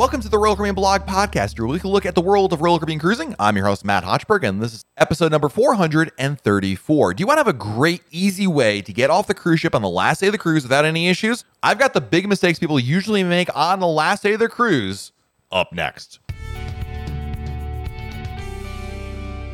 [0.00, 2.78] Welcome to the Royal Caribbean Blog Podcast, your weekly look at the world of Royal
[2.78, 3.34] Caribbean cruising.
[3.38, 7.12] I'm your host, Matt Hochberg, and this is episode number 434.
[7.12, 9.74] Do you want to have a great, easy way to get off the cruise ship
[9.74, 11.44] on the last day of the cruise without any issues?
[11.62, 15.12] I've got the big mistakes people usually make on the last day of their cruise
[15.52, 16.18] up next.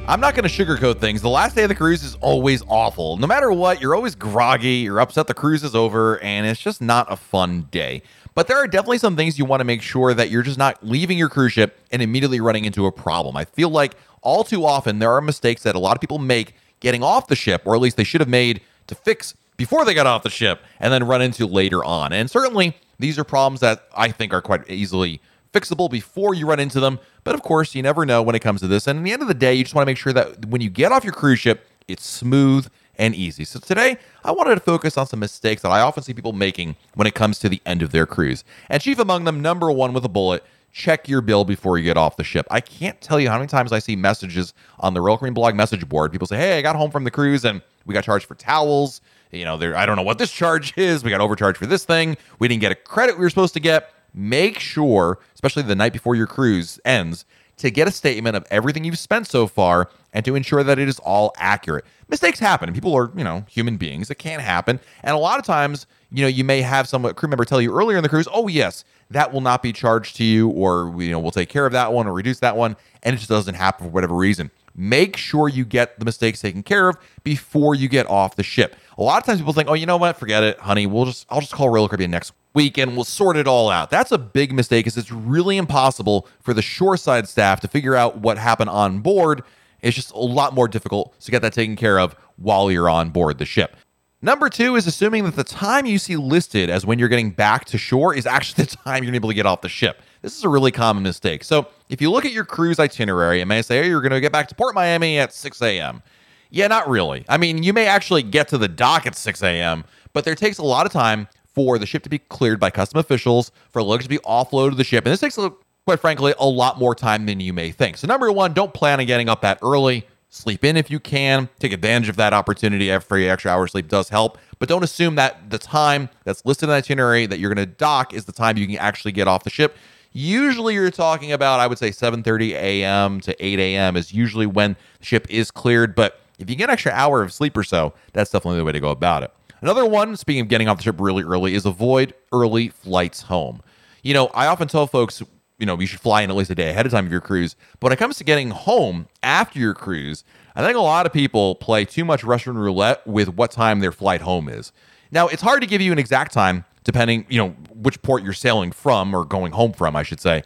[0.09, 1.23] I'm not going to sugarcoat things.
[1.23, 3.17] The last day of the cruise is always awful.
[3.17, 6.81] No matter what, you're always groggy, you're upset the cruise is over, and it's just
[6.81, 8.03] not a fun day.
[8.37, 10.85] But there are definitely some things you want to make sure that you're just not
[10.87, 13.35] leaving your cruise ship and immediately running into a problem.
[13.35, 16.55] I feel like all too often there are mistakes that a lot of people make
[16.81, 19.95] getting off the ship, or at least they should have made to fix before they
[19.95, 22.13] got off the ship and then run into later on.
[22.13, 25.23] And certainly these are problems that I think are quite easily
[25.55, 27.01] fixable before you run into them.
[27.25, 28.87] But of course, you never know when it comes to this.
[28.87, 30.61] And at the end of the day, you just want to make sure that when
[30.61, 32.69] you get off your cruise ship, it's smooth
[32.99, 33.45] and easy.
[33.45, 36.77] So today, I wanted to focus on some mistakes that I often see people making
[36.95, 38.45] when it comes to the end of their cruise.
[38.69, 41.97] And chief among them, number one with a bullet, check your bill before you get
[41.97, 42.47] off the ship.
[42.51, 45.55] I can't tell you how many times I see messages on the Royal Caribbean blog
[45.55, 46.13] message board.
[46.13, 49.01] People say, "Hey, I got home from the cruise and we got charged for towels.
[49.33, 51.03] You know, I don't know what this charge is.
[51.03, 52.17] We got overcharged for this thing.
[52.39, 55.93] We didn't get a credit we were supposed to get." Make sure, especially the night
[55.93, 57.27] before your cruise ends,
[57.59, 60.89] to get a statement of everything you've spent so far and to ensure that it
[60.89, 61.85] is all accurate.
[62.09, 62.73] Mistakes happen.
[62.73, 64.11] People are, you know, human beings.
[64.11, 64.79] It can happen.
[65.03, 67.75] And a lot of times, you know, you may have some crew member tell you
[67.75, 71.11] earlier in the cruise, oh, yes, that will not be charged to you, or, you
[71.11, 72.77] know, we'll take care of that one or reduce that one.
[73.03, 74.51] And it just doesn't happen for whatever reason.
[74.77, 78.77] Make sure you get the mistakes taken care of before you get off the ship.
[78.99, 80.19] A lot of times people think, oh, you know what?
[80.19, 80.87] Forget it, honey.
[80.87, 83.91] We'll just, I'll just call Royal Caribbean next week and we'll sort it all out.
[83.91, 88.19] That's a big mistake because it's really impossible for the shoreside staff to figure out
[88.19, 89.43] what happened on board.
[89.81, 93.11] It's just a lot more difficult to get that taken care of while you're on
[93.11, 93.77] board the ship.
[94.23, 97.67] Number two is assuming that the time you see listed as when you're getting back
[97.67, 100.03] to shore is actually the time you're able to get off the ship.
[100.27, 101.45] This is a really common mistake.
[101.45, 104.21] So if you look at your cruise itinerary, it may say, oh, you're going to
[104.21, 106.03] get back to Port Miami at 6 a.m.
[106.51, 107.25] Yeah, not really.
[107.29, 110.59] I mean, you may actually get to the dock at 6 a.m., but there takes
[110.59, 114.07] a lot of time for the ship to be cleared by custom officials, for luggage
[114.07, 115.07] to be offloaded to the ship.
[115.07, 115.39] And this takes,
[115.87, 117.97] quite frankly, a lot more time than you may think.
[117.97, 120.09] So, number one, don't plan on getting up that early.
[120.31, 121.49] Sleep in if you can.
[121.61, 122.91] Take advantage of that opportunity.
[122.91, 124.39] Every extra hour of sleep does help.
[124.59, 127.73] But don't assume that the time that's listed in the itinerary that you're going to
[127.73, 129.77] dock is the time you can actually get off the ship.
[130.19, 133.21] Usually, you're talking about, I would say, 7:30 a.m.
[133.21, 133.99] to 8 a.m.
[133.99, 135.95] is usually when the ship is cleared.
[135.95, 138.73] But if you get an extra hour of sleep or so, that's definitely the way
[138.73, 139.33] to go about it.
[139.61, 143.61] Another one, speaking of getting off the ship really early, is avoid early flights home.
[144.03, 145.23] You know, I often tell folks,
[145.59, 147.21] you know, you should fly in at least a day ahead of time of your
[147.21, 147.55] cruise.
[147.79, 151.13] But when it comes to getting home after your cruise, I think a lot of
[151.13, 154.73] people play too much Russian roulette with what time their flight home is.
[155.11, 158.33] Now, it's hard to give you an exact time depending, you know, which port you're
[158.33, 160.43] sailing from or going home from, I should say.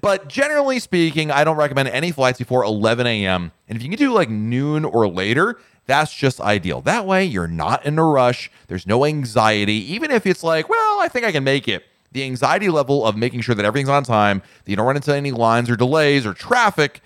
[0.00, 3.52] But generally speaking, I don't recommend any flights before 11 a.m.
[3.68, 6.80] And if you can do like noon or later, that's just ideal.
[6.82, 8.50] That way, you're not in a rush.
[8.68, 9.92] There's no anxiety.
[9.92, 11.84] Even if it's like, well, I think I can make it.
[12.12, 15.14] The anxiety level of making sure that everything's on time, that you don't run into
[15.14, 17.02] any lines or delays or traffic,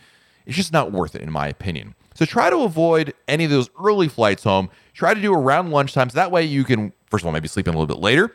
[0.46, 1.94] it's just not worth it, in my opinion.
[2.14, 4.70] So try to avoid any of those early flights home.
[4.92, 6.10] Try to do around lunchtime.
[6.10, 8.32] So that way you can, first of all, maybe sleep in a little bit later.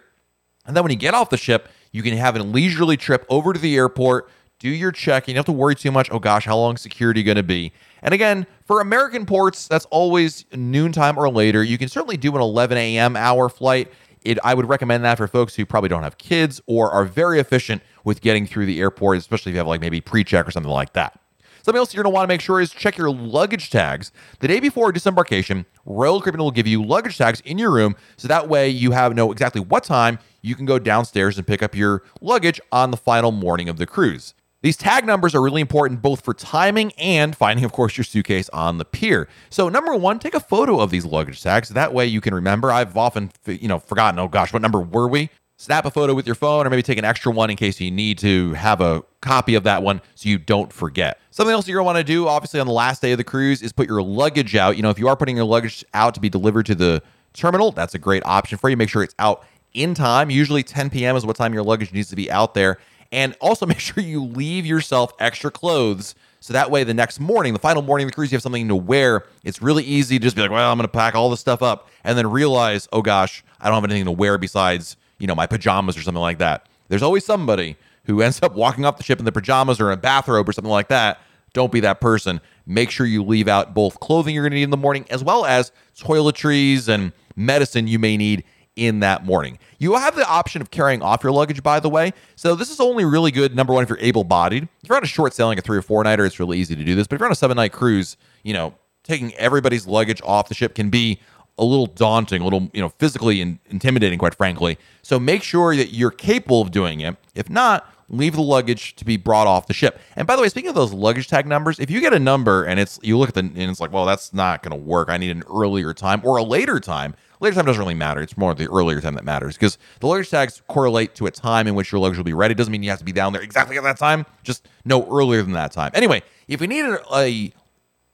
[0.65, 3.51] And then when you get off the ship, you can have a leisurely trip over
[3.51, 5.27] to the airport, do your check.
[5.27, 6.09] You don't have to worry too much.
[6.11, 7.73] Oh gosh, how long security going to be?
[8.01, 11.61] And again, for American ports, that's always noontime or later.
[11.61, 13.17] You can certainly do an 11 a.m.
[13.17, 13.91] hour flight.
[14.21, 17.41] It, I would recommend that for folks who probably don't have kids or are very
[17.41, 20.71] efficient with getting through the airport, especially if you have like maybe pre-check or something
[20.71, 21.19] like that.
[21.61, 24.11] Something else you're going to want to make sure is check your luggage tags.
[24.39, 28.27] The day before disembarkation, Royal Caribbean will give you luggage tags in your room, so
[28.27, 31.75] that way you have know exactly what time you can go downstairs and pick up
[31.75, 34.33] your luggage on the final morning of the cruise.
[34.61, 38.49] These tag numbers are really important both for timing and finding, of course, your suitcase
[38.49, 39.29] on the pier.
[39.49, 41.69] So, number one, take a photo of these luggage tags.
[41.69, 42.69] That way you can remember.
[42.69, 45.29] I've often, you know, forgotten, oh gosh, what number were we?
[45.61, 47.91] Snap a photo with your phone or maybe take an extra one in case you
[47.91, 51.19] need to have a copy of that one so you don't forget.
[51.31, 53.25] Something else you're going to want to do, obviously, on the last day of the
[53.25, 54.77] cruise is put your luggage out.
[54.77, 57.03] You know, if you are putting your luggage out to be delivered to the
[57.33, 58.77] terminal, that's a great option for you.
[58.77, 60.29] Make sure it's out in time.
[60.29, 61.17] Usually 10 p.m.
[61.17, 62.77] is what time your luggage needs to be out there.
[63.11, 66.15] And also make sure you leave yourself extra clothes.
[66.39, 68.69] So that way, the next morning, the final morning of the cruise, you have something
[68.69, 69.25] to wear.
[69.43, 71.61] It's really easy to just be like, well, I'm going to pack all this stuff
[71.61, 75.35] up and then realize, oh gosh, I don't have anything to wear besides, you know,
[75.35, 76.67] my pajamas or something like that.
[76.87, 77.75] There's always somebody
[78.05, 80.53] who ends up walking off the ship in their pajamas or in a bathrobe or
[80.53, 81.19] something like that.
[81.53, 82.41] Don't be that person.
[82.65, 85.23] Make sure you leave out both clothing you're going to need in the morning as
[85.23, 88.43] well as toiletries and medicine you may need
[88.75, 89.59] in that morning.
[89.77, 92.13] You have the option of carrying off your luggage, by the way.
[92.35, 94.67] So this is only really good, number one, if you're able bodied.
[94.81, 96.83] If you're on a short sailing, a three or four nighter, it's really easy to
[96.83, 97.07] do this.
[97.07, 98.73] But if you're on a seven night cruise, you know,
[99.03, 101.19] taking everybody's luggage off the ship can be
[101.59, 104.77] a little daunting, a little, you know, physically and intimidating, quite frankly.
[105.01, 107.17] So make sure that you're capable of doing it.
[107.35, 109.99] If not, leave the luggage to be brought off the ship.
[110.15, 112.63] And by the way, speaking of those luggage tag numbers, if you get a number
[112.63, 115.09] and it's you look at the and it's like, well, that's not going to work.
[115.09, 117.15] I need an earlier time or a later time.
[117.41, 118.21] Later time doesn't really matter.
[118.21, 121.67] It's more the earlier time that matters because the luggage tags correlate to a time
[121.67, 122.53] in which your luggage will be ready.
[122.53, 124.25] Doesn't mean you have to be down there exactly at that time.
[124.43, 125.91] Just no earlier than that time.
[125.93, 127.53] Anyway, if you need a, a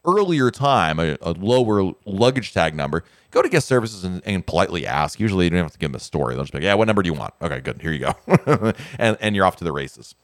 [0.06, 4.86] earlier time, a, a, lower luggage tag number, go to guest services and, and, politely
[4.86, 5.20] ask.
[5.20, 6.36] Usually, you don't have to give them a story.
[6.36, 7.82] They'll just be like, "Yeah, what number do you want?" Okay, good.
[7.82, 10.16] Here you go, and and you're off to the races.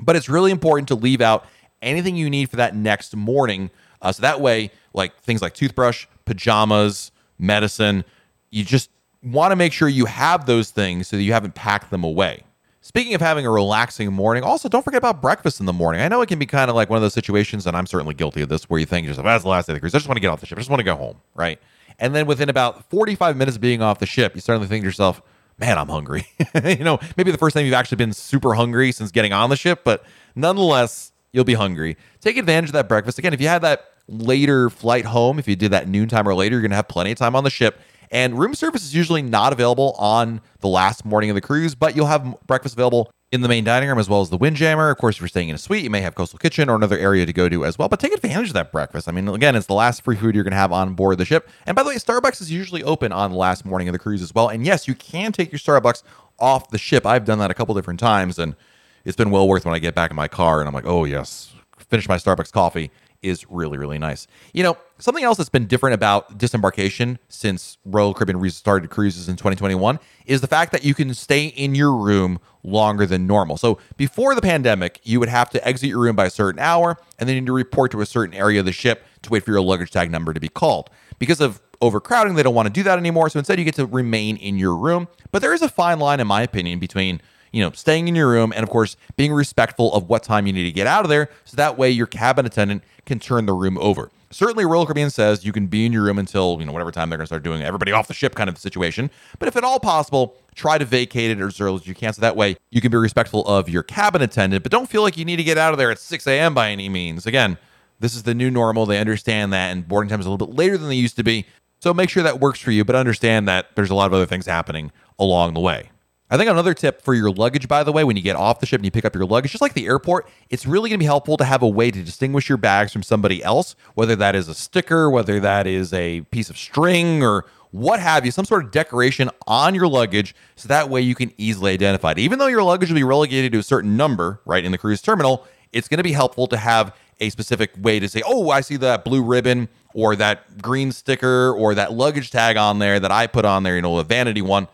[0.00, 1.46] But it's really important to leave out
[1.82, 3.70] anything you need for that next morning,
[4.02, 8.04] uh, so that way, like things like toothbrush, pajamas, medicine,
[8.50, 8.90] you just
[9.22, 12.44] want to make sure you have those things so that you haven't packed them away.
[12.82, 16.00] Speaking of having a relaxing morning, also don't forget about breakfast in the morning.
[16.00, 18.14] I know it can be kind of like one of those situations, and I'm certainly
[18.14, 19.94] guilty of this, where you think yourself, that's the last day of the cruise.
[19.94, 20.56] I just want to get off the ship.
[20.56, 21.60] I just want to go home, right?
[21.98, 24.86] And then within about 45 minutes of being off the ship, you suddenly think to
[24.86, 25.20] yourself,
[25.58, 26.26] man, I'm hungry.
[26.64, 29.56] you know, maybe the first time you've actually been super hungry since getting on the
[29.56, 30.02] ship, but
[30.34, 31.98] nonetheless, you'll be hungry.
[32.22, 33.18] Take advantage of that breakfast.
[33.18, 36.54] Again, if you had that later flight home, if you did that noontime or later,
[36.54, 37.78] you're going to have plenty of time on the ship.
[38.10, 41.94] And room service is usually not available on the last morning of the cruise, but
[41.94, 44.90] you'll have breakfast available in the main dining room as well as the Windjammer.
[44.90, 46.98] Of course, if you're staying in a suite, you may have Coastal Kitchen or another
[46.98, 47.88] area to go to as well.
[47.88, 49.08] But take advantage of that breakfast.
[49.08, 51.24] I mean, again, it's the last free food you're going to have on board the
[51.24, 51.48] ship.
[51.66, 54.22] And by the way, Starbucks is usually open on the last morning of the cruise
[54.22, 54.48] as well.
[54.48, 56.02] And yes, you can take your Starbucks
[56.40, 57.06] off the ship.
[57.06, 58.56] I've done that a couple different times, and
[59.04, 61.04] it's been well worth when I get back in my car and I'm like, oh
[61.04, 62.90] yes, finish my Starbucks coffee
[63.22, 64.26] is really, really nice.
[64.52, 69.36] You know, something else that's been different about disembarkation since Royal Caribbean restarted cruises in
[69.36, 73.56] 2021 is the fact that you can stay in your room longer than normal.
[73.56, 76.96] So before the pandemic, you would have to exit your room by a certain hour
[77.18, 79.44] and then you need to report to a certain area of the ship to wait
[79.44, 80.90] for your luggage tag number to be called.
[81.18, 83.28] Because of overcrowding, they don't want to do that anymore.
[83.30, 85.08] So instead, you get to remain in your room.
[85.32, 87.20] But there is a fine line, in my opinion, between
[87.52, 90.52] you know, staying in your room and of course being respectful of what time you
[90.52, 93.52] need to get out of there so that way your cabin attendant can turn the
[93.52, 94.10] room over.
[94.32, 97.10] Certainly Royal Caribbean says you can be in your room until, you know, whatever time
[97.10, 99.10] they're going to start doing everybody off the ship kind of situation.
[99.40, 102.20] But if at all possible, try to vacate it as early as you can so
[102.20, 105.24] that way you can be respectful of your cabin attendant, but don't feel like you
[105.24, 106.54] need to get out of there at 6 a.m.
[106.54, 107.26] by any means.
[107.26, 107.58] Again,
[107.98, 108.86] this is the new normal.
[108.86, 111.24] They understand that, and boarding time is a little bit later than they used to
[111.24, 111.44] be.
[111.80, 114.26] So make sure that works for you, but understand that there's a lot of other
[114.26, 115.90] things happening along the way.
[116.30, 118.66] I think another tip for your luggage, by the way, when you get off the
[118.66, 121.02] ship and you pick up your luggage, just like the airport, it's really going to
[121.02, 124.36] be helpful to have a way to distinguish your bags from somebody else, whether that
[124.36, 128.44] is a sticker, whether that is a piece of string, or what have you, some
[128.44, 132.18] sort of decoration on your luggage, so that way you can easily identify it.
[132.18, 135.02] Even though your luggage will be relegated to a certain number, right, in the cruise
[135.02, 138.60] terminal, it's going to be helpful to have a specific way to say, oh, I
[138.60, 143.10] see that blue ribbon or that green sticker or that luggage tag on there that
[143.10, 144.68] I put on there, you know, a vanity one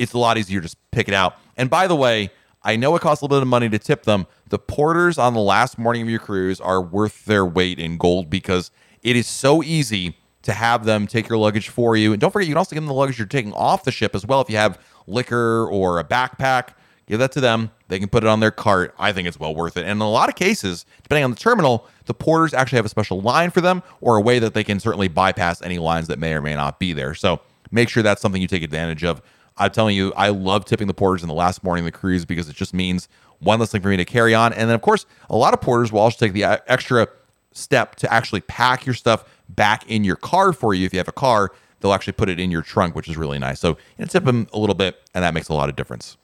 [0.00, 1.36] it's a lot easier to just pick it out.
[1.56, 2.30] And by the way,
[2.62, 4.26] I know it costs a little bit of money to tip them.
[4.48, 8.30] The porters on the last morning of your cruise are worth their weight in gold
[8.30, 8.70] because
[9.02, 12.12] it is so easy to have them take your luggage for you.
[12.12, 14.14] And don't forget, you can also give them the luggage you're taking off the ship
[14.14, 14.40] as well.
[14.40, 16.70] If you have liquor or a backpack,
[17.06, 17.70] give that to them.
[17.88, 18.94] They can put it on their cart.
[18.98, 19.82] I think it's well worth it.
[19.82, 22.90] And in a lot of cases, depending on the terminal, the porters actually have a
[22.90, 26.18] special line for them or a way that they can certainly bypass any lines that
[26.18, 27.14] may or may not be there.
[27.14, 27.40] So
[27.70, 29.20] make sure that's something you take advantage of.
[29.60, 32.24] I'm telling you, I love tipping the porters in the last morning of the cruise
[32.24, 33.08] because it just means
[33.40, 34.52] one less thing for me to carry on.
[34.54, 37.06] And then, of course, a lot of porters will also take the extra
[37.52, 40.86] step to actually pack your stuff back in your car for you.
[40.86, 43.38] If you have a car, they'll actually put it in your trunk, which is really
[43.38, 43.60] nice.
[43.60, 46.16] So you know, tip them a little bit, and that makes a lot of difference.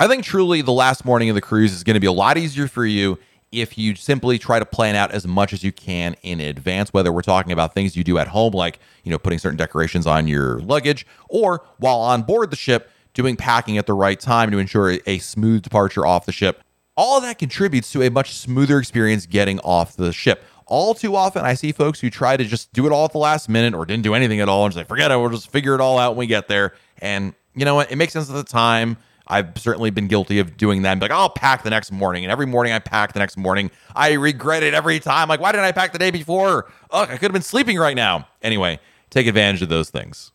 [0.00, 2.38] I think truly the last morning of the cruise is going to be a lot
[2.38, 3.18] easier for you
[3.50, 7.12] if you simply try to plan out as much as you can in advance, whether
[7.12, 10.28] we're talking about things you do at home, like, you know, putting certain decorations on
[10.28, 14.58] your luggage, or while on board the ship, doing packing at the right time to
[14.58, 16.62] ensure a smooth departure off the ship.
[16.96, 20.44] All that contributes to a much smoother experience getting off the ship.
[20.66, 23.18] All too often, I see folks who try to just do it all at the
[23.18, 25.50] last minute or didn't do anything at all and just like, forget it, we'll just
[25.50, 26.74] figure it all out when we get there.
[26.98, 27.90] And you know what?
[27.90, 30.98] It makes sense at the time I've certainly been guilty of doing that.
[31.00, 32.24] Like, I'll pack the next morning.
[32.24, 33.70] And every morning I pack the next morning.
[33.94, 35.28] I regret it every time.
[35.28, 36.70] Like, why didn't I pack the day before?
[36.90, 38.28] Ugh, I could have been sleeping right now.
[38.42, 38.80] Anyway,
[39.10, 40.32] take advantage of those things.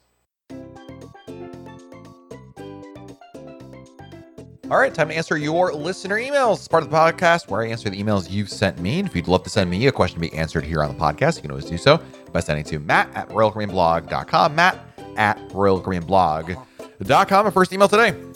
[4.72, 6.56] All right, time to answer your listener emails.
[6.56, 9.00] It's part of the podcast where I answer the emails you've sent me.
[9.00, 11.00] And if you'd love to send me a question to be answered here on the
[11.00, 14.56] podcast, you can always do so by sending to matt at royalcaribbeanblog.com.
[14.56, 14.80] Matt
[15.16, 16.66] at royalcaribbeanblog.com
[17.10, 17.46] com.
[17.46, 18.33] Our first email today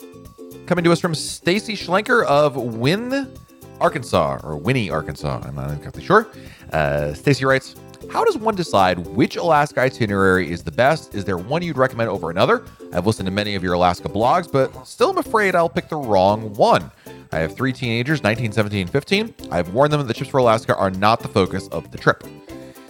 [0.68, 3.32] coming to us from Stacy Schlenker of Wynne,
[3.80, 5.40] Arkansas, or Winnie, Arkansas.
[5.42, 6.28] I'm not exactly sure.
[6.74, 7.74] Uh, Stacy writes,
[8.12, 11.14] how does one decide which Alaska itinerary is the best?
[11.14, 12.66] Is there one you'd recommend over another?
[12.92, 15.96] I've listened to many of your Alaska blogs, but still I'm afraid I'll pick the
[15.96, 16.90] wrong one.
[17.32, 19.34] I have three teenagers, 19, 17, 15.
[19.50, 22.24] I've warned them that the trips for Alaska are not the focus of the trip.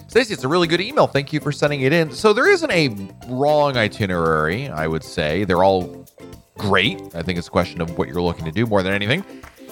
[0.09, 1.07] Stacey, it's a really good email.
[1.07, 2.11] Thank you for sending it in.
[2.11, 2.89] So there isn't a
[3.27, 5.45] wrong itinerary, I would say.
[5.45, 6.05] They're all
[6.59, 7.01] great.
[7.15, 9.25] I think it's a question of what you're looking to do more than anything.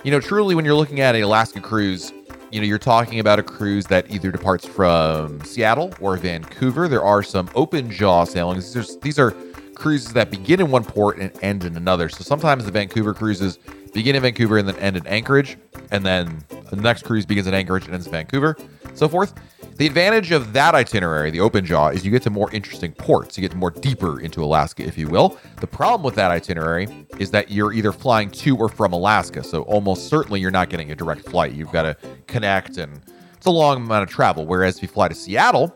[0.04, 2.14] You know, truly, when you're looking at an Alaska cruise,
[2.52, 6.88] you know, you're talking about a cruise that either departs from Seattle or Vancouver.
[6.88, 8.74] There are some open jaw sailings.
[8.74, 9.36] There's, these are
[9.76, 12.10] cruises that begin in one port and end in another.
[12.10, 13.60] So sometimes the Vancouver cruises
[13.94, 15.58] begin in Vancouver and then end in Anchorage,
[15.92, 18.58] and then the next cruise begins in Anchorage and ends in Vancouver,
[18.96, 19.34] so forth.
[19.78, 23.38] The advantage of that itinerary, the open jaw, is you get to more interesting ports.
[23.38, 25.38] You get more deeper into Alaska, if you will.
[25.62, 26.88] The problem with that itinerary
[27.20, 29.44] is that you're either flying to or from Alaska.
[29.44, 31.54] So almost certainly you're not getting a direct flight.
[31.54, 33.04] You've got to connect, and
[33.36, 34.48] it's a long amount of travel.
[34.48, 35.76] Whereas if you fly to Seattle,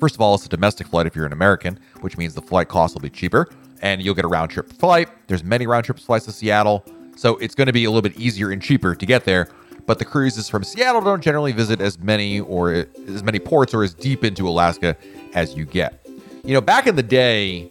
[0.00, 2.66] first of all, it's a domestic flight if you're an American, which means the flight
[2.66, 3.48] cost will be cheaper,
[3.82, 5.08] and you'll get a round trip flight.
[5.28, 8.18] There's many round trip flights to Seattle, so it's going to be a little bit
[8.18, 9.48] easier and cheaper to get there
[9.86, 13.82] but the cruises from Seattle don't generally visit as many or as many ports or
[13.82, 14.96] as deep into Alaska
[15.34, 16.06] as you get.
[16.44, 17.70] You know, back in the day,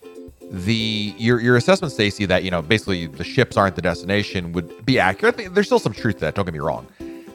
[0.52, 4.86] the your your assessment, Stacy, that you know basically the ships aren't the destination would
[4.86, 5.54] be accurate.
[5.54, 6.36] There's still some truth to that.
[6.36, 6.88] Don't get me wrong,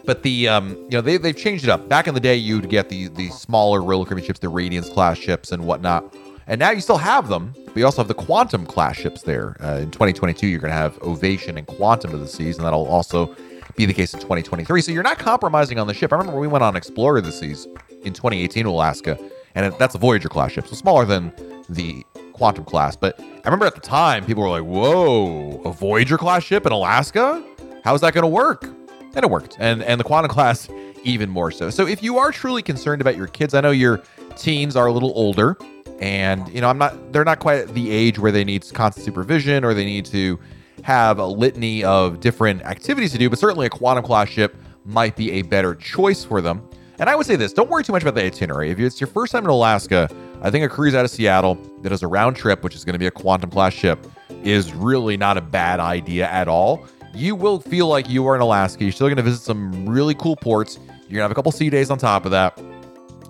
[0.04, 1.88] but the um you know they they've changed it up.
[1.88, 5.16] Back in the day, you'd get the the smaller Royal Caribbean ships, the Radiance class
[5.16, 6.14] ships and whatnot,
[6.46, 7.54] and now you still have them.
[7.66, 9.56] But you also have the Quantum class ships there.
[9.62, 12.86] Uh, in 2022, you're going to have Ovation and Quantum of the seas, and that'll
[12.86, 13.34] also
[13.76, 14.80] be the case in 2023.
[14.80, 16.12] So you're not compromising on the ship.
[16.12, 17.66] I remember we went on Explorer the Seas
[18.02, 19.18] in 2018 to Alaska,
[19.54, 21.32] and that's a Voyager class ship, so smaller than
[21.68, 22.96] the Quantum class.
[22.96, 26.72] But I remember at the time, people were like, whoa, a Voyager class ship in
[26.72, 27.42] Alaska?
[27.84, 28.64] How's that going to work?
[28.64, 29.56] And it worked.
[29.58, 30.68] And, and the Quantum class,
[31.04, 31.70] even more so.
[31.70, 34.02] So if you are truly concerned about your kids, I know your
[34.36, 35.56] teens are a little older
[35.98, 39.64] and you know i'm not they're not quite the age where they need constant supervision
[39.64, 40.38] or they need to
[40.86, 45.16] have a litany of different activities to do, but certainly a quantum class ship might
[45.16, 46.62] be a better choice for them.
[47.00, 48.70] And I would say this don't worry too much about the itinerary.
[48.70, 50.08] If it's your first time in Alaska,
[50.42, 52.92] I think a cruise out of Seattle that is a round trip, which is going
[52.92, 54.06] to be a quantum class ship,
[54.44, 56.86] is really not a bad idea at all.
[57.12, 58.84] You will feel like you are in Alaska.
[58.84, 60.76] You're still going to visit some really cool ports.
[60.76, 62.62] You're going to have a couple sea days on top of that.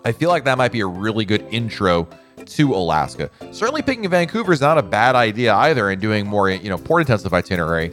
[0.04, 2.06] I feel like that might be a really good intro
[2.46, 3.30] to Alaska.
[3.52, 7.02] Certainly picking Vancouver is not a bad idea either and doing more, you know, port
[7.02, 7.92] intensive itinerary.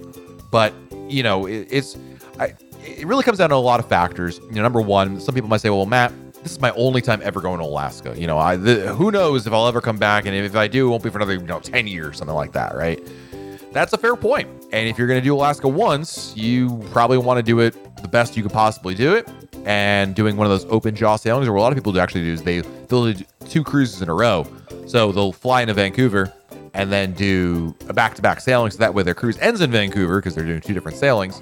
[0.51, 0.73] But,
[1.07, 1.97] you know, it, it's,
[2.39, 4.39] I, it really comes down to a lot of factors.
[4.49, 7.21] You know, number one, some people might say, well, Matt, this is my only time
[7.23, 8.13] ever going to Alaska.
[8.17, 10.87] You know, I the, who knows if I'll ever come back, and if I do,
[10.87, 12.99] it won't be for another you know ten years, something like that, right?
[13.71, 14.49] That's a fair point.
[14.71, 18.07] And if you're going to do Alaska once, you probably want to do it the
[18.07, 19.27] best you could possibly do it.
[19.65, 21.99] And doing one of those open jaw sailings, or what a lot of people do
[21.99, 24.45] actually do is they they'll do two cruises in a row.
[24.87, 26.33] So they'll fly into Vancouver
[26.73, 28.71] and then do a back-to-back sailing.
[28.71, 31.39] So that way their cruise ends in Vancouver because they're doing two different sailings.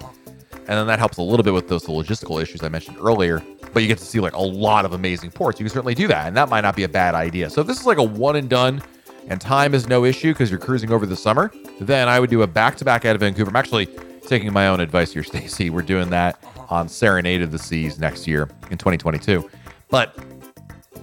[0.54, 3.42] And then that helps a little bit with those logistical issues I mentioned earlier.
[3.74, 5.60] But you get to see like a lot of amazing ports.
[5.60, 7.50] You can certainly do that, and that might not be a bad idea.
[7.50, 8.82] So if this is like a one and done,
[9.28, 12.42] and time is no issue because you're cruising over the summer, then I would do
[12.42, 13.50] a back-to-back out of Vancouver.
[13.50, 13.88] I'm actually
[14.28, 15.70] taking my own advice here, Stacy.
[15.70, 19.48] We're doing that on Serenade of the Seas next year in 2022.
[19.90, 20.18] But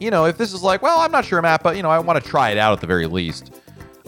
[0.00, 1.98] you know, if this is like, well, I'm not sure, Matt, but you know, I
[1.98, 3.52] want to try it out at the very least.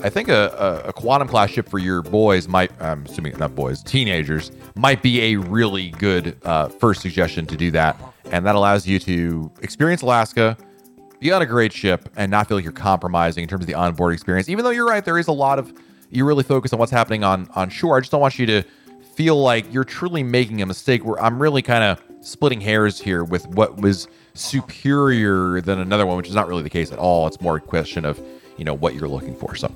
[0.02, 3.55] I think a, a, a, quantum class ship for your boys might, I'm assuming not
[3.55, 8.00] boys, teenagers, might be a really good uh, first suggestion to do that.
[8.31, 10.57] And that allows you to experience Alaska,
[11.19, 13.75] be on a great ship, and not feel like you're compromising in terms of the
[13.75, 14.49] onboard experience.
[14.49, 15.71] Even though you're right, there is a lot of,
[16.09, 17.99] you really focus on what's happening on, on shore.
[17.99, 18.64] I just don't want you to
[19.21, 23.23] feel like you're truly making a mistake where I'm really kind of splitting hairs here
[23.23, 27.27] with what was superior than another one, which is not really the case at all.
[27.27, 28.19] It's more a question of,
[28.57, 29.55] you know, what you're looking for.
[29.57, 29.71] So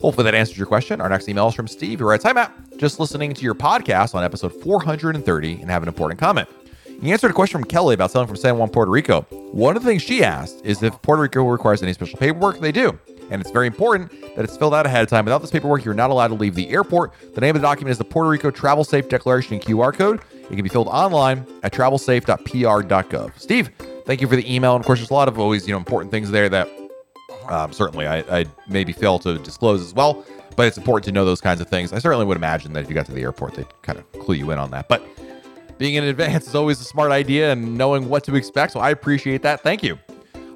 [0.00, 1.02] hopefully that answers your question.
[1.02, 2.54] Our next email is from Steve, who writes, Hi, Matt.
[2.78, 6.48] Just listening to your podcast on episode 430 and have an important comment.
[7.02, 9.26] He answered a question from Kelly about selling from San Juan, Puerto Rico.
[9.52, 12.60] One of the things she asked is if Puerto Rico requires any special paperwork.
[12.60, 12.98] They do.
[13.30, 15.24] And it's very important that it's filled out ahead of time.
[15.24, 17.12] Without this paperwork, you're not allowed to leave the airport.
[17.34, 20.20] The name of the document is the Puerto Rico Travel Safe Declaration and QR code.
[20.32, 23.38] It can be filled online at travelsafe.pr.gov.
[23.38, 23.70] Steve,
[24.04, 24.74] thank you for the email.
[24.76, 26.68] And of course, there's a lot of always you know important things there that
[27.48, 30.24] um, certainly I, I maybe fail to disclose as well.
[30.56, 31.92] But it's important to know those kinds of things.
[31.92, 34.36] I certainly would imagine that if you got to the airport, they'd kind of clue
[34.36, 34.88] you in on that.
[34.88, 35.06] But
[35.78, 38.72] being in advance is always a smart idea and knowing what to expect.
[38.72, 39.60] So I appreciate that.
[39.60, 39.98] Thank you.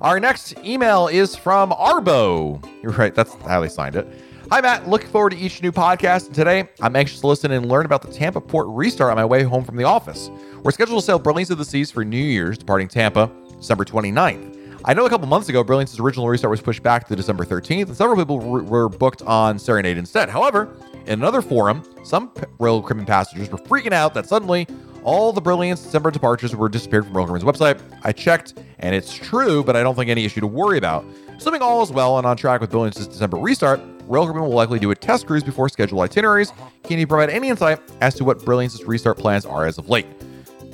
[0.00, 2.66] Our next email is from Arbo.
[2.82, 4.08] You're right, that's how they signed it.
[4.50, 4.88] Hi, Matt.
[4.88, 6.26] Looking forward to each new podcast.
[6.26, 9.26] And today, I'm anxious to listen and learn about the Tampa port restart on my
[9.26, 10.30] way home from the office.
[10.62, 14.56] We're scheduled to sail Brilliance of the Seas for New Year's, departing Tampa December 29th.
[14.86, 17.88] I know a couple months ago, Brilliance's original restart was pushed back to December 13th,
[17.88, 20.30] and several people were booked on Serenade instead.
[20.30, 24.66] However, in another forum, some Royal Caribbean passengers were freaking out that suddenly
[25.04, 27.80] all the Brilliance December departures were disappeared from Caribbean's website.
[28.02, 31.04] I checked, and it's true, but I don't think any issue to worry about.
[31.36, 34.90] Assuming all is well and on track with Brilliance's December restart, Caribbean will likely do
[34.90, 36.52] a test cruise before scheduled itineraries.
[36.84, 40.06] Can you provide any insight as to what Brilliance's restart plans are as of late?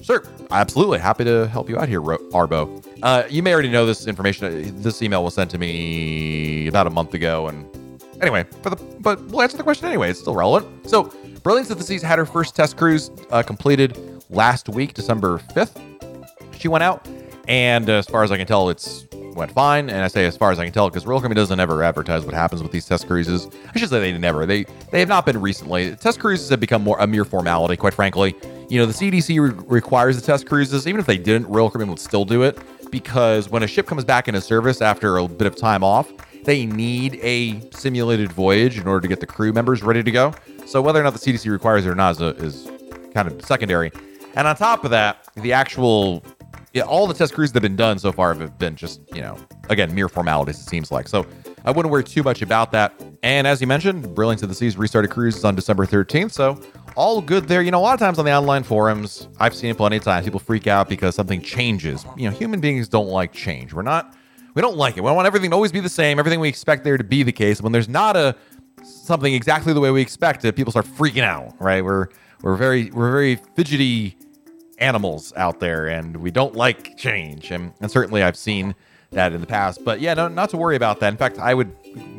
[0.02, 0.98] Sir, absolutely.
[0.98, 2.84] Happy to help you out here, Arbo.
[3.02, 4.80] Uh, you may already know this information.
[4.80, 7.68] This email was sent to me about a month ago, and
[8.22, 10.10] anyway, for the but we'll answer the question anyway.
[10.10, 10.88] It's still relevant.
[10.88, 15.38] So, Brilliance of the Seas had her first test cruise uh, completed last week, December
[15.38, 15.80] fifth.
[16.58, 17.06] She went out,
[17.48, 19.06] and as far as I can tell, it's
[19.36, 19.90] went fine.
[19.90, 22.24] And I say as far as I can tell, because Royal Caribbean doesn't ever advertise
[22.24, 23.46] what happens with these test cruises.
[23.74, 24.46] I should say they never.
[24.46, 25.94] They they have not been recently.
[25.96, 28.34] Test cruises have become more a mere formality, quite frankly.
[28.68, 30.88] You know, the CDC re- requires the test cruises.
[30.88, 32.58] Even if they didn't, Royal Caribbean would still do it
[32.90, 36.10] because when a ship comes back into service after a bit of time off,
[36.44, 40.32] they need a simulated voyage in order to get the crew members ready to go.
[40.66, 42.70] So whether or not the CDC requires it or not is, a, is
[43.12, 43.92] kind of secondary.
[44.36, 46.22] And on top of that, the actual
[46.76, 49.22] yeah, all the test cruises that have been done so far have been just, you
[49.22, 49.38] know,
[49.70, 51.08] again, mere formalities, it seems like.
[51.08, 51.26] So
[51.64, 52.92] I wouldn't worry too much about that.
[53.22, 56.32] And as you mentioned, Brilliance of the Seas restarted cruises on December 13th.
[56.32, 56.60] So
[56.94, 57.62] all good there.
[57.62, 60.04] You know, a lot of times on the online forums, I've seen it plenty of
[60.04, 60.26] times.
[60.26, 62.04] People freak out because something changes.
[62.14, 63.72] You know, human beings don't like change.
[63.72, 64.14] We're not,
[64.52, 65.00] we don't like it.
[65.00, 67.32] We want everything to always be the same, everything we expect there to be the
[67.32, 67.62] case.
[67.62, 68.36] When there's not a
[68.82, 71.82] something exactly the way we expect it, people start freaking out, right?
[71.82, 72.08] We're,
[72.42, 74.18] we're very, we're very fidgety
[74.78, 77.50] animals out there and we don't like change.
[77.50, 78.74] And, and certainly I've seen
[79.12, 79.84] that in the past.
[79.84, 81.08] But yeah, no, not to worry about that.
[81.08, 81.74] In fact, I would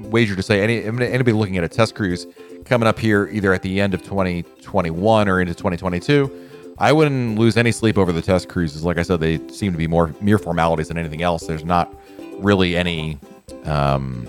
[0.05, 2.25] wager to say any anybody looking at a test cruise
[2.65, 7.57] coming up here either at the end of 2021 or into 2022, I wouldn't lose
[7.57, 8.83] any sleep over the test cruises.
[8.83, 11.45] Like I said, they seem to be more mere formalities than anything else.
[11.45, 11.93] There's not
[12.39, 13.19] really any
[13.65, 14.27] um,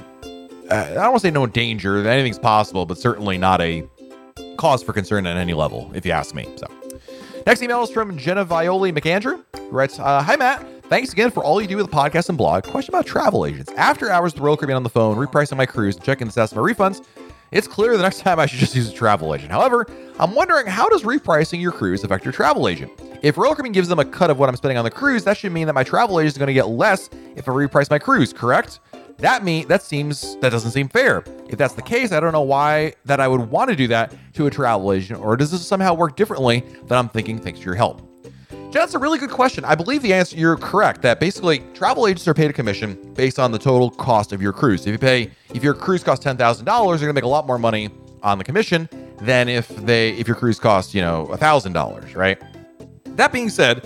[0.70, 2.06] I don't want to say no danger.
[2.06, 3.88] Anything's possible, but certainly not a
[4.58, 6.46] cause for concern at any level, if you ask me.
[6.56, 6.77] So.
[7.48, 10.84] Next email is from Jenna Violi McAndrew, who writes, uh, Hi, Matt.
[10.84, 12.64] Thanks again for all you do with the podcast and blog.
[12.64, 13.72] Question about travel agents.
[13.74, 16.32] After hours with the Royal Caribbean on the phone, repricing my cruise, and checking the
[16.32, 17.06] status of my refunds,
[17.50, 19.50] it's clear the next time I should just use a travel agent.
[19.50, 19.86] However,
[20.20, 22.92] I'm wondering how does repricing your cruise affect your travel agent?
[23.22, 25.38] If Royal Caribbean gives them a cut of what I'm spending on the cruise, that
[25.38, 27.98] should mean that my travel agent is going to get less if I reprice my
[27.98, 28.80] cruise, correct?
[29.18, 31.24] That mean that seems that doesn't seem fair.
[31.48, 34.14] If that's the case, I don't know why that I would want to do that
[34.34, 37.38] to a travel agent, or does this somehow work differently than I'm thinking?
[37.38, 38.02] Thanks for your help.
[38.70, 39.64] That's a really good question.
[39.64, 43.40] I believe the answer you're correct that basically travel agents are paid a commission based
[43.40, 44.86] on the total cost of your cruise.
[44.86, 47.44] If you pay if your cruise costs ten thousand dollars, you're gonna make a lot
[47.44, 47.90] more money
[48.22, 48.88] on the commission
[49.20, 52.40] than if they if your cruise costs, you know, thousand dollars, right?
[53.16, 53.84] That being said,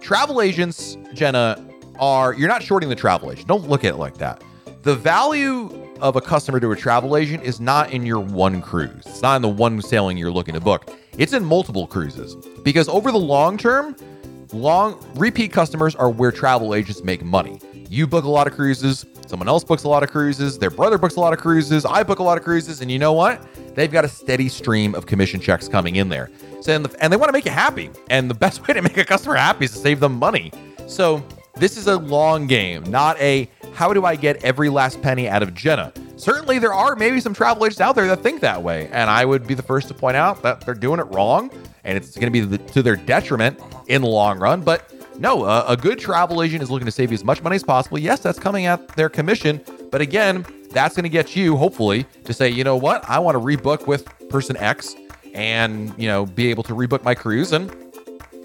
[0.00, 1.64] travel agents, Jenna,
[1.98, 3.48] are you're not shorting the travel agent.
[3.48, 4.42] Don't look at it like that
[4.84, 5.70] the value
[6.00, 9.02] of a customer to a travel agent is not in your one cruise.
[9.06, 10.90] It's not in the one sailing you're looking to book.
[11.16, 13.96] It's in multiple cruises because over the long term,
[14.52, 17.60] long repeat customers are where travel agents make money.
[17.88, 20.98] You book a lot of cruises, someone else books a lot of cruises, their brother
[20.98, 23.42] books a lot of cruises, I book a lot of cruises, and you know what?
[23.74, 26.30] They've got a steady stream of commission checks coming in there.
[26.60, 27.90] So, and, the, and they want to make you happy.
[28.10, 30.52] And the best way to make a customer happy is to save them money.
[30.86, 31.24] So
[31.56, 35.42] this is a long game, not a how do I get every last penny out
[35.42, 35.92] of Jenna?
[36.16, 38.88] Certainly, there are maybe some travel agents out there that think that way.
[38.92, 41.50] And I would be the first to point out that they're doing it wrong
[41.82, 44.62] and it's going to be to their detriment in the long run.
[44.62, 47.56] But no, a, a good travel agent is looking to save you as much money
[47.56, 47.98] as possible.
[47.98, 49.60] Yes, that's coming at their commission.
[49.90, 53.08] But again, that's going to get you, hopefully, to say, you know what?
[53.08, 54.94] I want to rebook with person X
[55.34, 57.74] and, you know, be able to rebook my cruise and,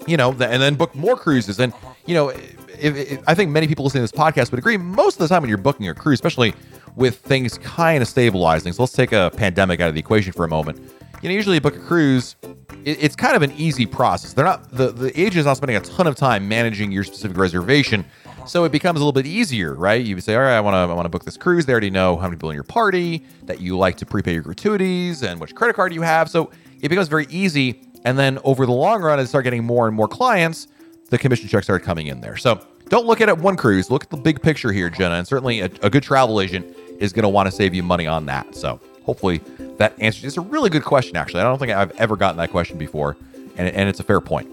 [0.06, 1.58] you know, and then book more cruises.
[1.60, 1.72] And,
[2.06, 2.32] you know,
[2.80, 4.76] if, if, I think many people listening to this podcast would agree.
[4.76, 6.54] Most of the time, when you're booking a cruise, especially
[6.96, 10.44] with things kind of stabilizing, so let's take a pandemic out of the equation for
[10.44, 10.78] a moment.
[11.22, 12.36] You know, usually you book a cruise,
[12.84, 14.32] it, it's kind of an easy process.
[14.32, 17.36] They're not the the agent is not spending a ton of time managing your specific
[17.36, 18.04] reservation,
[18.46, 20.02] so it becomes a little bit easier, right?
[20.02, 21.66] You say, all right, I want to I want to book this cruise.
[21.66, 24.42] They already know how many people in your party that you like to prepay your
[24.42, 27.82] gratuities and which credit card you have, so it becomes very easy.
[28.04, 30.68] And then over the long run, as start getting more and more clients,
[31.10, 32.36] the commission checks start coming in there.
[32.36, 33.90] So don't look at it one cruise.
[33.90, 35.16] Look at the big picture here, Jenna.
[35.16, 38.06] And certainly a, a good travel agent is going to want to save you money
[38.06, 38.54] on that.
[38.54, 39.38] So hopefully
[39.78, 40.24] that answers.
[40.24, 41.40] It's a really good question, actually.
[41.40, 43.16] I don't think I've ever gotten that question before,
[43.56, 44.50] and, and it's a fair point.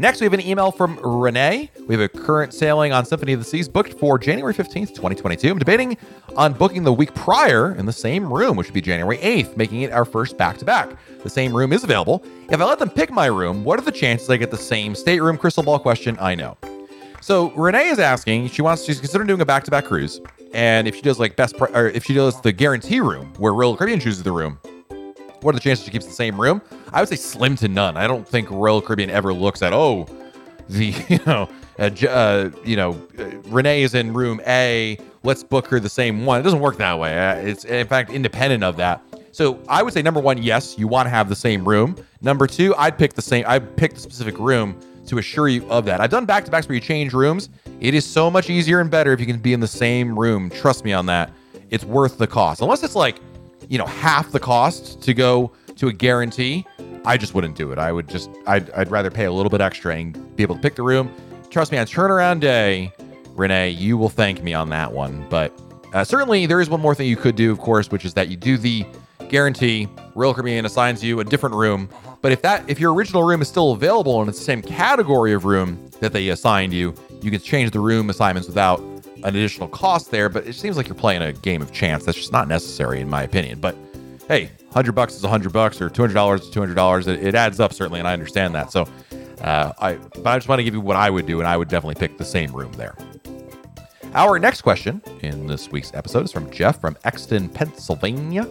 [0.00, 1.72] Next, we have an email from Renee.
[1.88, 5.50] We have a current sailing on Symphony of the Seas booked for January 15th, 2022.
[5.50, 5.96] I'm debating
[6.36, 9.82] on booking the week prior in the same room, which would be January 8th, making
[9.82, 10.96] it our first back to back.
[11.24, 12.22] The same room is available.
[12.48, 14.94] If I let them pick my room, what are the chances I get the same
[14.94, 15.36] stateroom?
[15.36, 16.56] Crystal ball question, I know.
[17.20, 20.20] So Renee is asking, she wants, she's considering doing a back to back cruise.
[20.54, 23.76] And if she does like best, or if she does the guarantee room where Royal
[23.76, 24.60] Caribbean chooses the room,
[25.40, 26.60] what are the chances she keeps the same room?
[26.92, 27.96] I would say slim to none.
[27.96, 30.06] I don't think Royal Caribbean ever looks at oh,
[30.68, 31.48] the you know,
[31.78, 34.98] uh, uh, you know, uh, Renee is in room A.
[35.22, 36.40] Let's book her the same one.
[36.40, 37.18] It doesn't work that way.
[37.18, 39.02] Uh, it's in fact independent of that.
[39.32, 41.96] So I would say number one, yes, you want to have the same room.
[42.20, 43.44] Number two, I'd pick the same.
[43.46, 46.00] I'd pick the specific room to assure you of that.
[46.00, 47.48] I've done back to backs where you change rooms.
[47.80, 50.50] It is so much easier and better if you can be in the same room.
[50.50, 51.30] Trust me on that.
[51.70, 52.62] It's worth the cost.
[52.62, 53.20] Unless it's like
[53.68, 56.66] you know, half the cost to go to a guarantee,
[57.04, 57.78] I just wouldn't do it.
[57.78, 60.60] I would just, I'd, I'd rather pay a little bit extra and be able to
[60.60, 61.10] pick the room.
[61.50, 62.92] Trust me, on turnaround day,
[63.34, 65.26] Renee, you will thank me on that one.
[65.30, 65.52] But
[65.94, 68.28] uh, certainly, there is one more thing you could do, of course, which is that
[68.28, 68.84] you do the
[69.28, 69.88] guarantee.
[70.14, 71.88] Royal Caribbean assigns you a different room.
[72.20, 75.32] But if that, if your original room is still available and it's the same category
[75.32, 78.80] of room that they assigned you, you can change the room assignments without
[79.24, 82.04] an additional cost there, but it seems like you're playing a game of chance.
[82.04, 83.60] That's just not necessary, in my opinion.
[83.60, 83.76] But
[84.28, 87.06] hey, hundred bucks is hundred bucks, or two hundred dollars is two hundred dollars.
[87.06, 88.70] It, it, adds up certainly, and I understand that.
[88.70, 88.86] So,
[89.42, 91.56] uh, I but I just want to give you what I would do, and I
[91.56, 92.96] would definitely pick the same room there.
[94.14, 98.44] Our next question in this week's episode is from Jeff from Exton, Pennsylvania.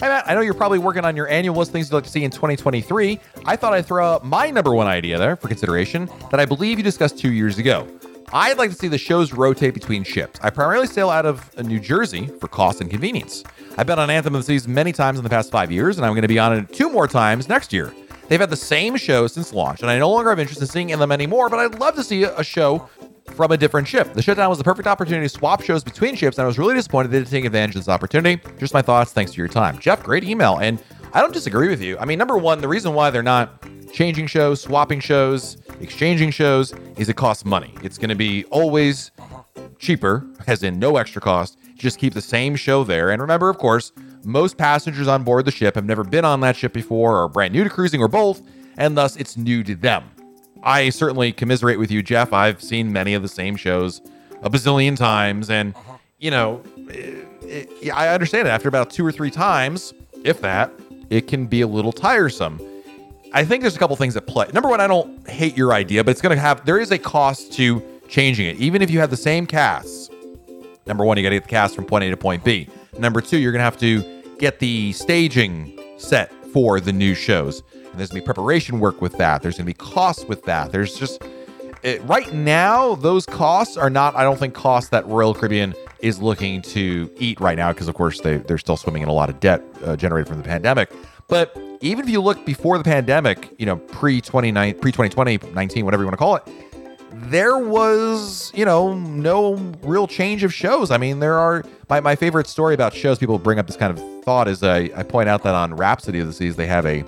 [0.00, 0.28] Hi, Matt.
[0.28, 2.32] I know you're probably working on your annual list things you'd like to see in
[2.32, 3.20] 2023.
[3.46, 6.78] I thought I'd throw out my number one idea there for consideration that I believe
[6.78, 7.86] you discussed two years ago.
[8.32, 10.40] I'd like to see the shows rotate between ships.
[10.42, 13.44] I primarily sail out of uh, New Jersey for cost and convenience.
[13.76, 16.06] I've been on Anthem of the Seas many times in the past five years, and
[16.06, 17.92] I'm going to be on it two more times next year.
[18.28, 20.88] They've had the same show since launch, and I no longer have interest in seeing
[20.88, 22.88] them anymore, but I'd love to see a show
[23.34, 24.14] from a different ship.
[24.14, 26.74] The shutdown was the perfect opportunity to swap shows between ships, and I was really
[26.74, 28.42] disappointed they didn't take advantage of this opportunity.
[28.58, 29.12] Just my thoughts.
[29.12, 29.78] Thanks for your time.
[29.78, 30.58] Jeff, great email.
[30.58, 30.82] And
[31.12, 31.98] I don't disagree with you.
[31.98, 36.72] I mean, number one, the reason why they're not changing shows, swapping shows, exchanging shows
[36.96, 37.74] is it costs money.
[37.82, 39.10] It's going to be always
[39.78, 43.10] cheaper, as in no extra cost, just keep the same show there.
[43.10, 43.92] And remember, of course,
[44.24, 47.52] most passengers on board the ship have never been on that ship before, or brand
[47.52, 48.42] new to cruising, or both,
[48.76, 50.04] and thus it's new to them.
[50.62, 52.32] I certainly commiserate with you, Jeff.
[52.32, 54.00] I've seen many of the same shows
[54.42, 55.74] a bazillion times, and
[56.18, 58.50] you know, it, it, I understand it.
[58.50, 59.92] After about two or three times,
[60.24, 60.72] if that,
[61.10, 62.60] it can be a little tiresome.
[63.34, 64.46] I think there's a couple things at play.
[64.54, 66.98] Number one, I don't hate your idea, but it's going to have, there is a
[66.98, 68.58] cost to changing it.
[68.58, 70.08] Even if you have the same casts,
[70.86, 72.68] number one, you got to get the cast from point A to point B.
[72.96, 77.64] Number two, you're going to have to get the staging set for the new shows.
[77.72, 79.42] And there's going to be preparation work with that.
[79.42, 80.70] There's going to be costs with that.
[80.70, 81.20] There's just,
[81.82, 86.22] it, right now, those costs are not, I don't think, costs that Royal Caribbean is
[86.22, 89.28] looking to eat right now because, of course, they, they're still swimming in a lot
[89.28, 90.92] of debt uh, generated from the pandemic.
[91.26, 95.84] But even if you look before the pandemic, you know, pre 29, pre 2020, 19,
[95.84, 96.42] whatever you want to call it,
[97.30, 100.90] there was, you know, no real change of shows.
[100.90, 103.96] I mean, there are my, my favorite story about shows people bring up this kind
[103.96, 106.86] of thought is I, I point out that on Rhapsody of the Seas, they have
[106.86, 107.04] a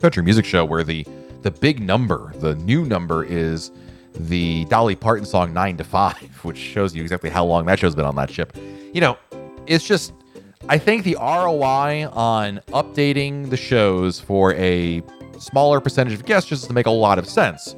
[0.00, 1.06] country music show where the
[1.42, 3.70] the big number, the new number is
[4.14, 7.94] the Dolly Parton song 9 to 5, which shows you exactly how long that show's
[7.94, 8.56] been on that ship.
[8.92, 9.18] You know,
[9.66, 10.12] it's just
[10.68, 15.02] I think the ROI on updating the shows for a
[15.38, 17.74] smaller percentage of guests just to make a lot of sense.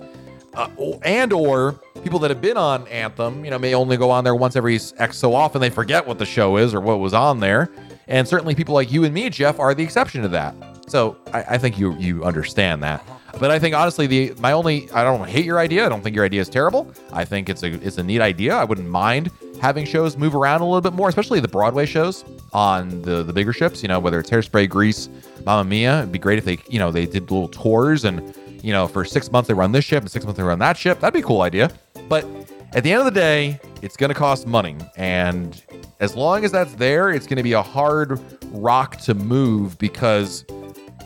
[0.55, 0.68] Uh,
[1.03, 4.35] and or people that have been on Anthem, you know, may only go on there
[4.35, 7.38] once every X so often they forget what the show is or what was on
[7.38, 7.71] there.
[8.09, 10.55] And certainly people like you and me, Jeff, are the exception to that.
[10.88, 13.07] So I, I think you you understand that.
[13.38, 15.87] But I think honestly, the my only I don't hate your idea.
[15.87, 16.92] I don't think your idea is terrible.
[17.12, 18.55] I think it's a it's a neat idea.
[18.55, 19.31] I wouldn't mind
[19.62, 23.33] having shows move around a little bit more, especially the Broadway shows on the the
[23.33, 23.81] bigger ships.
[23.81, 25.09] You know, whether it's Hairspray, Grease,
[25.46, 26.01] Mamma Mia.
[26.01, 29.05] It'd be great if they you know they did little tours and you know for
[29.05, 30.98] six months they run this ship and six months they run that ship.
[30.98, 31.70] That'd be a cool idea.
[32.09, 32.27] But
[32.72, 35.62] at the end of the day, it's going to cost money, and
[36.01, 38.20] as long as that's there, it's going to be a hard
[38.51, 40.44] rock to move because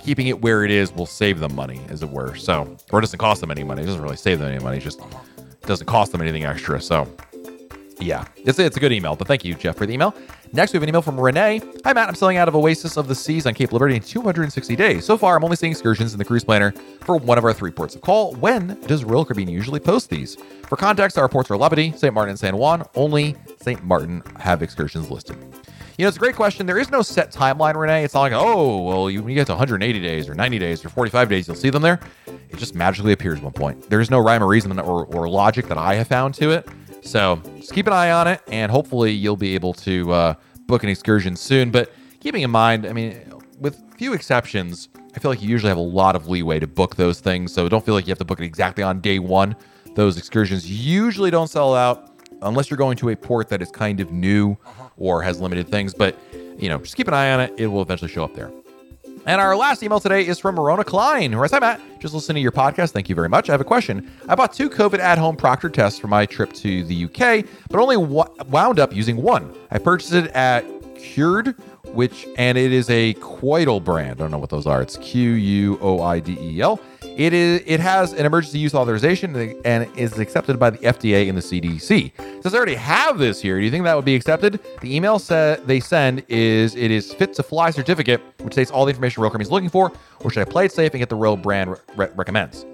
[0.03, 2.35] keeping it where it is will save them money, as it were.
[2.37, 3.83] So, or it doesn't cost them any money.
[3.83, 4.79] It doesn't really save them any money.
[4.79, 5.01] It just
[5.63, 6.81] doesn't cost them anything extra.
[6.81, 7.07] So,
[7.99, 10.15] yeah, it's, it's a good email, but thank you, Jeff, for the email.
[10.53, 11.61] Next, we have an email from Renee.
[11.85, 12.09] Hi, Matt.
[12.09, 15.05] I'm selling out of Oasis of the Seas on Cape Liberty in 260 days.
[15.05, 17.71] So far, I'm only seeing excursions in the cruise planner for one of our three
[17.71, 18.35] ports of call.
[18.35, 20.37] When does Royal Caribbean usually post these?
[20.69, 22.13] For context, our ports are Labadee, St.
[22.13, 22.85] Martin, and San Juan.
[22.95, 23.83] Only St.
[23.83, 25.37] Martin have excursions listed.
[25.99, 26.67] You know, it's a great question.
[26.67, 28.05] There is no set timeline, Renee.
[28.05, 30.85] It's not like, oh, well, you, when you get to 180 days or 90 days
[30.85, 31.99] or 45 days, you'll see them there.
[32.27, 33.89] It just magically appears at one point.
[33.89, 36.69] There's no rhyme or reason or, or logic that I have found to it.
[37.07, 40.35] So just keep an eye on it, and hopefully you'll be able to uh,
[40.67, 41.71] book an excursion soon.
[41.71, 43.21] But keeping in mind, I mean,
[43.61, 46.97] with few exceptions, I feel like you usually have a lot of leeway to book
[46.97, 47.53] those things.
[47.53, 49.57] So don't feel like you have to book it exactly on day one.
[49.95, 52.11] Those excursions usually don't sell out
[52.43, 54.57] unless you're going to a port that is kind of new
[54.99, 55.95] or has limited things.
[55.95, 56.19] But,
[56.59, 57.55] you know, just keep an eye on it.
[57.57, 58.51] It will eventually show up there.
[59.27, 61.81] And our last email today is from Marona Klein, who writes, Hi, Matt.
[61.99, 62.93] Just listening to your podcast.
[62.93, 63.49] Thank you very much.
[63.51, 64.09] I have a question.
[64.29, 67.81] I bought two COVID at home proctor tests for my trip to the UK, but
[67.81, 69.53] only w- wound up using one.
[69.73, 74.13] I purchased it at Qured, which, and it is a Quoidel brand.
[74.21, 74.81] I don't know what those are.
[74.81, 76.81] It's Q U O I D E L.
[77.17, 77.63] It is.
[77.65, 82.13] It has an emergency use authorization and is accepted by the FDA and the CDC.
[82.43, 84.61] Since I already have this here, do you think that would be accepted?
[84.83, 88.85] The email said they send is it is fit to fly certificate, which states all
[88.85, 91.09] the information Royal Caribbean is looking for, or should I play it safe and get
[91.09, 92.67] the Royal brand re- recommends?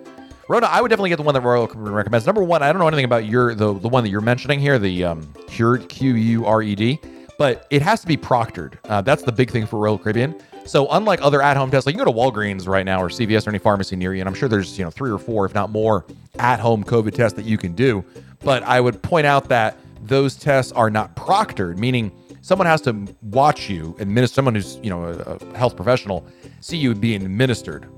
[0.48, 2.26] Rhoda, I would definitely get the one that Royal Caribbean recommends.
[2.26, 4.76] Number one, I don't know anything about your the the one that you're mentioning here,
[4.76, 6.98] the um, Qured Q U R E D,
[7.38, 8.74] but it has to be proctored.
[8.88, 10.34] Uh, that's the big thing for Royal Caribbean.
[10.64, 13.50] So unlike other at-home tests, like you go to Walgreens right now or CVS or
[13.50, 15.70] any pharmacy near you, and I'm sure there's you know three or four, if not
[15.70, 16.04] more,
[16.38, 18.04] at-home COVID tests that you can do.
[18.40, 23.06] But I would point out that those tests are not proctored, meaning someone has to
[23.22, 24.34] watch you administer.
[24.34, 26.26] Someone who's you know a, a health professional
[26.60, 27.88] see you being administered.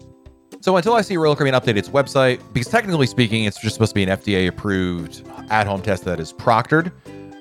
[0.61, 3.91] So until I see Royal Caribbean update its website, because technically speaking, it's just supposed
[3.91, 6.91] to be an FDA-approved at-home test that is proctored,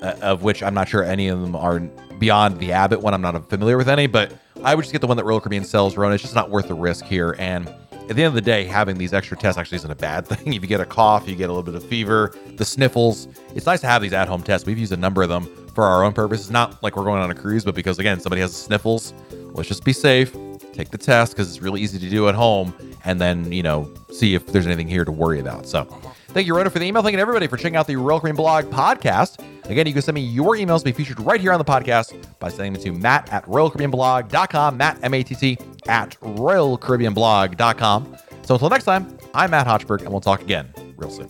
[0.02, 1.80] uh, of which I'm not sure any of them are
[2.20, 3.14] beyond the Abbott one.
[3.14, 5.66] I'm not familiar with any, but I would just get the one that Royal Caribbean
[5.66, 6.16] sells, Rona.
[6.16, 7.36] It's just not worth the risk here.
[7.38, 10.26] And at the end of the day, having these extra tests actually isn't a bad
[10.28, 10.54] thing.
[10.54, 13.66] If you get a cough, you get a little bit of fever, the sniffles, it's
[13.66, 14.66] nice to have these at home tests.
[14.66, 17.30] We've used a number of them for our own purposes, not like we're going on
[17.30, 19.14] a cruise, but because again, somebody has the sniffles.
[19.54, 20.36] Let's just be safe,
[20.72, 22.74] take the test because it's really easy to do at home,
[23.04, 25.68] and then, you know, see if there's anything here to worry about.
[25.68, 25.88] So,
[26.34, 27.04] Thank you, Rona, for the email.
[27.04, 29.38] Thank you, everybody, for checking out the Royal Caribbean Blog podcast.
[29.70, 32.16] Again, you can send me your emails to be featured right here on the podcast
[32.40, 38.18] by sending them to matt at royalcaribbeanblog.com, matt, M-A-T-T, at royalcaribbeanblog.com.
[38.42, 41.30] So until next time, I'm Matt Hochberg, and we'll talk again real soon.